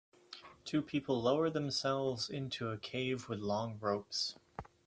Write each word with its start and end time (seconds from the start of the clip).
Two 0.65 0.81
people 0.81 1.21
lower 1.21 1.51
themselves 1.51 2.27
into 2.27 2.71
a 2.71 2.77
cave 2.79 3.29
with 3.29 3.37
long 3.39 3.77
ropes. 3.79 4.35